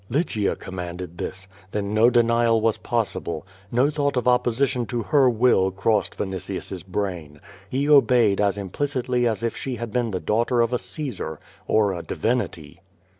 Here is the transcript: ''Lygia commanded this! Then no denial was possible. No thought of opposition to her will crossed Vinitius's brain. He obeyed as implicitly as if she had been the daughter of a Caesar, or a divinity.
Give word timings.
''Lygia 0.09 0.55
commanded 0.55 1.19
this! 1.19 1.47
Then 1.69 1.93
no 1.93 2.09
denial 2.09 2.59
was 2.59 2.79
possible. 2.79 3.45
No 3.71 3.91
thought 3.91 4.17
of 4.17 4.27
opposition 4.27 4.87
to 4.87 5.03
her 5.03 5.29
will 5.29 5.69
crossed 5.69 6.15
Vinitius's 6.17 6.81
brain. 6.81 7.39
He 7.69 7.87
obeyed 7.87 8.41
as 8.41 8.57
implicitly 8.57 9.27
as 9.27 9.43
if 9.43 9.55
she 9.55 9.75
had 9.75 9.91
been 9.91 10.09
the 10.09 10.19
daughter 10.19 10.59
of 10.61 10.73
a 10.73 10.79
Caesar, 10.79 11.39
or 11.67 11.93
a 11.93 12.01
divinity. 12.01 12.81